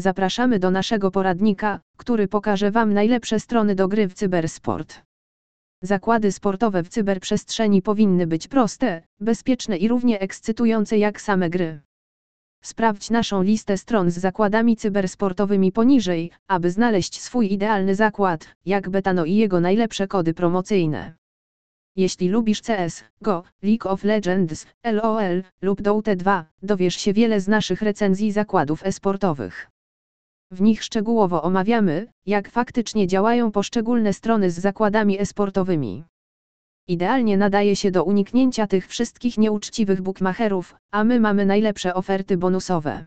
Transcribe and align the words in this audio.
Zapraszamy 0.00 0.58
do 0.58 0.70
naszego 0.70 1.10
poradnika, 1.10 1.80
który 1.96 2.28
pokaże 2.28 2.70
Wam 2.70 2.94
najlepsze 2.94 3.40
strony 3.40 3.74
do 3.74 3.88
gry 3.88 4.08
w 4.08 4.14
cybersport. 4.14 5.02
Zakłady 5.82 6.32
sportowe 6.32 6.82
w 6.82 6.88
cyberprzestrzeni 6.88 7.82
powinny 7.82 8.26
być 8.26 8.48
proste, 8.48 9.02
bezpieczne 9.20 9.76
i 9.76 9.88
równie 9.88 10.20
ekscytujące 10.20 10.98
jak 10.98 11.20
same 11.20 11.50
gry. 11.50 11.80
Sprawdź 12.62 13.10
naszą 13.10 13.42
listę 13.42 13.76
stron 13.76 14.10
z 14.10 14.18
zakładami 14.18 14.76
cybersportowymi 14.76 15.72
poniżej, 15.72 16.30
aby 16.48 16.70
znaleźć 16.70 17.20
swój 17.20 17.52
idealny 17.52 17.94
zakład, 17.94 18.54
jak 18.66 18.90
Betano 18.90 19.24
i 19.24 19.34
jego 19.34 19.60
najlepsze 19.60 20.08
kody 20.08 20.34
promocyjne. 20.34 21.14
Jeśli 21.96 22.28
lubisz 22.28 22.62
CS, 22.62 23.04
GO, 23.22 23.42
League 23.62 23.88
of 23.88 24.04
Legends, 24.04 24.66
LOL 24.92 25.42
lub 25.62 25.82
Dota 25.82 26.16
2, 26.16 26.44
dowiesz 26.62 26.96
się 26.96 27.12
wiele 27.12 27.40
z 27.40 27.48
naszych 27.48 27.82
recenzji 27.82 28.32
zakładów 28.32 28.86
esportowych. 28.86 29.70
W 30.50 30.60
nich 30.60 30.84
szczegółowo 30.84 31.42
omawiamy, 31.42 32.06
jak 32.26 32.50
faktycznie 32.50 33.06
działają 33.06 33.52
poszczególne 33.52 34.12
strony 34.12 34.50
z 34.50 34.58
zakładami 34.58 35.20
esportowymi. 35.20 36.04
Idealnie 36.88 37.36
nadaje 37.36 37.76
się 37.76 37.90
do 37.90 38.04
uniknięcia 38.04 38.66
tych 38.66 38.86
wszystkich 38.86 39.38
nieuczciwych 39.38 40.02
bookmacherów, 40.02 40.76
a 40.90 41.04
my 41.04 41.20
mamy 41.20 41.46
najlepsze 41.46 41.94
oferty 41.94 42.36
bonusowe. 42.36 43.06